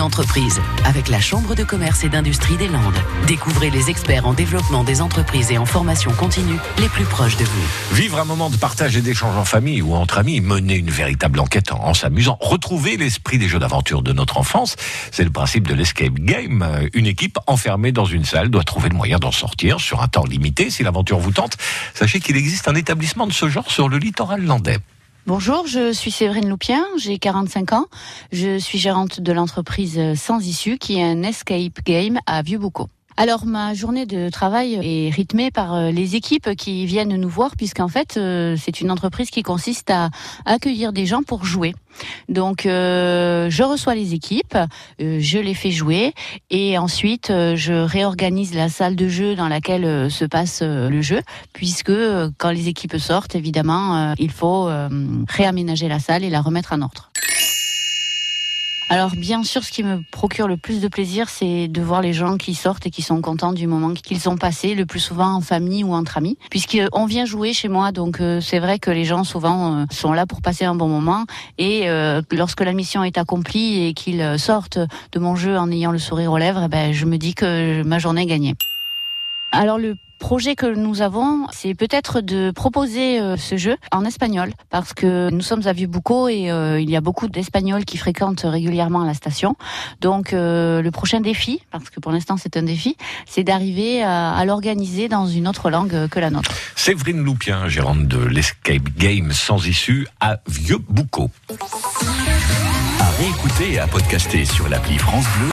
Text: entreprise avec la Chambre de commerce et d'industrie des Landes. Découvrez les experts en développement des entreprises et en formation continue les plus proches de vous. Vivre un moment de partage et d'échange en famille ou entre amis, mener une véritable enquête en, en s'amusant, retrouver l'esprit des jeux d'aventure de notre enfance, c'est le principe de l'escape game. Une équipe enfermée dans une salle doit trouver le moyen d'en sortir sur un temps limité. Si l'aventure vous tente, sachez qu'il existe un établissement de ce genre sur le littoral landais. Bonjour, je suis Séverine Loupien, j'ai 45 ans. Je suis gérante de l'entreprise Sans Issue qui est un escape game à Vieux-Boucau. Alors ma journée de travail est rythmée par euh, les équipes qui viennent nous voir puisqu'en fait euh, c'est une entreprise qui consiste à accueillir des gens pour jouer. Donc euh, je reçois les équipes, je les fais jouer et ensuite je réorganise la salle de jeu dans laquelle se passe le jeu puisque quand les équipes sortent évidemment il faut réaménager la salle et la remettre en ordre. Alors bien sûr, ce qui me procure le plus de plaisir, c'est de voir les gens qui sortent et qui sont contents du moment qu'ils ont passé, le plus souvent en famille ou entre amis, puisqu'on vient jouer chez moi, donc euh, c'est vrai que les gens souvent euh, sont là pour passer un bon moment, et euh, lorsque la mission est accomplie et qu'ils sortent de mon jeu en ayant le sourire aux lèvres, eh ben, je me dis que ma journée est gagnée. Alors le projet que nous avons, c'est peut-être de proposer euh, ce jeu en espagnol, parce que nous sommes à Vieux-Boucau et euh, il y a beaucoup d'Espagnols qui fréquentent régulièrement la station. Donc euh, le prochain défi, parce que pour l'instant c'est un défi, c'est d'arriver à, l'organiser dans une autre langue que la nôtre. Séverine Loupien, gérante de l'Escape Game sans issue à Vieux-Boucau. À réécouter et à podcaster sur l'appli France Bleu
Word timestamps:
entreprise 0.00 0.60
avec 0.84 1.08
la 1.08 1.20
Chambre 1.20 1.54
de 1.54 1.64
commerce 1.64 2.04
et 2.04 2.08
d'industrie 2.08 2.56
des 2.56 2.68
Landes. 2.68 2.98
Découvrez 3.26 3.70
les 3.70 3.90
experts 3.90 4.26
en 4.26 4.32
développement 4.32 4.84
des 4.84 5.00
entreprises 5.00 5.50
et 5.50 5.58
en 5.58 5.66
formation 5.66 6.12
continue 6.12 6.58
les 6.78 6.88
plus 6.88 7.04
proches 7.04 7.36
de 7.36 7.44
vous. 7.44 7.96
Vivre 7.96 8.18
un 8.18 8.24
moment 8.24 8.50
de 8.50 8.56
partage 8.56 8.96
et 8.96 9.00
d'échange 9.00 9.36
en 9.36 9.44
famille 9.44 9.82
ou 9.82 9.94
entre 9.94 10.18
amis, 10.18 10.40
mener 10.40 10.76
une 10.76 10.90
véritable 10.90 11.40
enquête 11.40 11.72
en, 11.72 11.84
en 11.84 11.94
s'amusant, 11.94 12.38
retrouver 12.40 12.96
l'esprit 12.96 13.38
des 13.38 13.48
jeux 13.48 13.58
d'aventure 13.58 14.02
de 14.02 14.12
notre 14.12 14.38
enfance, 14.38 14.76
c'est 15.10 15.24
le 15.24 15.30
principe 15.30 15.66
de 15.66 15.74
l'escape 15.74 16.14
game. 16.14 16.66
Une 16.94 17.06
équipe 17.06 17.38
enfermée 17.46 17.92
dans 17.92 18.04
une 18.04 18.24
salle 18.24 18.48
doit 18.48 18.64
trouver 18.64 18.88
le 18.88 18.96
moyen 18.96 19.18
d'en 19.18 19.32
sortir 19.32 19.80
sur 19.80 20.02
un 20.02 20.08
temps 20.08 20.24
limité. 20.24 20.70
Si 20.70 20.82
l'aventure 20.82 21.18
vous 21.18 21.32
tente, 21.32 21.56
sachez 21.94 22.20
qu'il 22.20 22.36
existe 22.36 22.68
un 22.68 22.74
établissement 22.74 23.26
de 23.26 23.32
ce 23.32 23.48
genre 23.48 23.70
sur 23.70 23.88
le 23.88 23.98
littoral 23.98 24.44
landais. 24.44 24.78
Bonjour, 25.28 25.66
je 25.66 25.92
suis 25.92 26.10
Séverine 26.10 26.48
Loupien, 26.48 26.82
j'ai 26.96 27.18
45 27.18 27.74
ans. 27.74 27.84
Je 28.32 28.56
suis 28.58 28.78
gérante 28.78 29.20
de 29.20 29.30
l'entreprise 29.30 30.00
Sans 30.14 30.42
Issue 30.42 30.78
qui 30.78 30.98
est 30.98 31.02
un 31.02 31.22
escape 31.22 31.84
game 31.84 32.18
à 32.24 32.40
Vieux-Boucau. 32.40 32.88
Alors 33.20 33.46
ma 33.46 33.74
journée 33.74 34.06
de 34.06 34.28
travail 34.30 34.74
est 34.74 35.10
rythmée 35.10 35.50
par 35.50 35.74
euh, 35.74 35.90
les 35.90 36.14
équipes 36.14 36.54
qui 36.54 36.86
viennent 36.86 37.16
nous 37.16 37.28
voir 37.28 37.56
puisqu'en 37.56 37.88
fait 37.88 38.16
euh, 38.16 38.54
c'est 38.56 38.80
une 38.80 38.92
entreprise 38.92 39.30
qui 39.30 39.42
consiste 39.42 39.90
à 39.90 40.10
accueillir 40.44 40.92
des 40.92 41.04
gens 41.04 41.24
pour 41.24 41.44
jouer. 41.44 41.74
Donc 42.28 42.64
euh, 42.64 43.50
je 43.50 43.64
reçois 43.64 43.96
les 43.96 44.14
équipes, 44.14 44.56
je 45.00 45.38
les 45.40 45.54
fais 45.54 45.72
jouer 45.72 46.14
et 46.50 46.78
ensuite 46.78 47.26
je 47.32 47.72
réorganise 47.72 48.54
la 48.54 48.68
salle 48.68 48.94
de 48.94 49.08
jeu 49.08 49.34
dans 49.34 49.48
laquelle 49.48 50.08
se 50.08 50.24
passe 50.24 50.62
le 50.62 51.02
jeu 51.02 51.20
puisque 51.52 51.90
quand 52.36 52.50
les 52.50 52.68
équipes 52.68 52.98
sortent 52.98 53.34
évidemment 53.34 54.14
il 54.16 54.30
faut 54.30 54.70
réaménager 55.28 55.88
la 55.88 55.98
salle 55.98 56.22
et 56.22 56.30
la 56.30 56.40
remettre 56.40 56.72
en 56.72 56.82
ordre. 56.82 57.10
Alors 58.90 59.10
bien 59.10 59.42
sûr, 59.44 59.64
ce 59.64 59.70
qui 59.70 59.82
me 59.82 60.00
procure 60.10 60.48
le 60.48 60.56
plus 60.56 60.80
de 60.80 60.88
plaisir, 60.88 61.28
c'est 61.28 61.68
de 61.68 61.82
voir 61.82 62.00
les 62.00 62.14
gens 62.14 62.38
qui 62.38 62.54
sortent 62.54 62.86
et 62.86 62.90
qui 62.90 63.02
sont 63.02 63.20
contents 63.20 63.52
du 63.52 63.66
moment 63.66 63.92
qu'ils 63.92 64.30
ont 64.30 64.38
passé, 64.38 64.74
le 64.74 64.86
plus 64.86 64.98
souvent 64.98 65.34
en 65.34 65.40
famille 65.42 65.84
ou 65.84 65.92
entre 65.92 66.16
amis, 66.16 66.38
puisqu'on 66.50 67.04
vient 67.04 67.26
jouer 67.26 67.52
chez 67.52 67.68
moi, 67.68 67.92
donc 67.92 68.22
euh, 68.22 68.40
c'est 68.40 68.58
vrai 68.58 68.78
que 68.78 68.90
les 68.90 69.04
gens 69.04 69.24
souvent 69.24 69.74
euh, 69.74 69.84
sont 69.90 70.14
là 70.14 70.24
pour 70.24 70.40
passer 70.40 70.64
un 70.64 70.74
bon 70.74 70.88
moment, 70.88 71.26
et 71.58 71.90
euh, 71.90 72.22
lorsque 72.32 72.62
la 72.62 72.72
mission 72.72 73.04
est 73.04 73.18
accomplie 73.18 73.86
et 73.86 73.92
qu'ils 73.92 74.38
sortent 74.38 74.78
de 74.78 75.18
mon 75.18 75.36
jeu 75.36 75.58
en 75.58 75.70
ayant 75.70 75.92
le 75.92 75.98
sourire 75.98 76.32
aux 76.32 76.38
lèvres, 76.38 76.62
eh 76.64 76.68
ben, 76.68 76.94
je 76.94 77.04
me 77.04 77.18
dis 77.18 77.34
que 77.34 77.82
ma 77.82 77.98
journée 77.98 78.22
est 78.22 78.26
gagnée. 78.26 78.54
Alors 79.52 79.78
le 79.78 79.96
projet 80.18 80.56
que 80.56 80.66
nous 80.66 81.00
avons, 81.00 81.46
c'est 81.52 81.74
peut-être 81.74 82.20
de 82.20 82.50
proposer 82.50 83.20
euh, 83.20 83.36
ce 83.36 83.56
jeu 83.56 83.76
en 83.92 84.04
espagnol, 84.04 84.52
parce 84.68 84.92
que 84.92 85.30
nous 85.30 85.40
sommes 85.40 85.66
à 85.66 85.72
Vieux-Boucau 85.72 86.28
et 86.28 86.50
euh, 86.50 86.80
il 86.80 86.90
y 86.90 86.96
a 86.96 87.00
beaucoup 87.00 87.28
d'Espagnols 87.28 87.84
qui 87.84 87.96
fréquentent 87.96 88.42
régulièrement 88.44 89.04
la 89.04 89.14
station. 89.14 89.56
Donc 90.00 90.32
euh, 90.32 90.82
le 90.82 90.90
prochain 90.90 91.20
défi, 91.20 91.62
parce 91.70 91.88
que 91.88 92.00
pour 92.00 92.12
l'instant 92.12 92.36
c'est 92.36 92.56
un 92.56 92.62
défi, 92.62 92.96
c'est 93.26 93.44
d'arriver 93.44 94.02
à, 94.02 94.44
l'organiser 94.44 95.08
dans 95.08 95.26
une 95.26 95.46
autre 95.46 95.70
langue 95.70 96.08
que 96.08 96.18
la 96.18 96.30
nôtre. 96.30 96.50
Séverine 96.74 97.22
Loupien, 97.22 97.68
gérante 97.68 98.06
de 98.06 98.18
l'Escape 98.18 98.88
Game 98.98 99.32
sans 99.32 99.66
issue 99.66 100.06
à 100.20 100.40
Vieux-Boucau. 100.48 101.30
À 103.00 103.10
réécouter 103.18 103.74
et 103.74 103.78
à 103.78 103.86
podcaster 103.86 104.44
sur 104.44 104.68
l'appli 104.68 104.98
France 104.98 105.26
Bleu 105.38 105.46